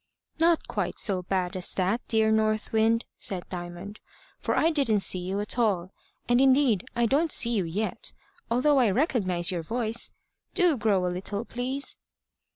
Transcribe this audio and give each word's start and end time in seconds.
"Not 0.39 0.67
quite 0.67 0.97
so 0.97 1.21
bad 1.21 1.55
as 1.55 1.73
that, 1.73 2.01
dear 2.07 2.31
North 2.31 2.71
Wind," 2.73 3.05
said 3.19 3.47
Diamond, 3.51 3.99
"for 4.39 4.57
I 4.57 4.71
didn't 4.71 5.01
see 5.01 5.19
you 5.19 5.39
at 5.41 5.59
all, 5.59 5.91
and 6.27 6.41
indeed 6.41 6.85
I 6.95 7.05
don't 7.05 7.31
see 7.31 7.51
you 7.51 7.65
yet, 7.65 8.11
although 8.49 8.79
I 8.79 8.89
recognise 8.89 9.51
your 9.51 9.61
voice. 9.61 10.11
Do 10.55 10.75
grow 10.75 11.05
a 11.05 11.13
little, 11.15 11.45
please." 11.45 11.99